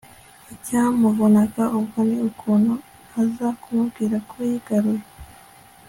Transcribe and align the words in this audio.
icyamuvunaga 0.53 1.63
ubwo 1.77 1.99
ni 2.09 2.17
ukuntu 2.29 2.73
aza 3.21 3.47
kumbwira 3.61 4.15
uko 4.21 4.35
yigaruye 4.49 5.05